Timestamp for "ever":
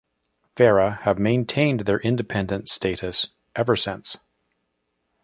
3.55-3.75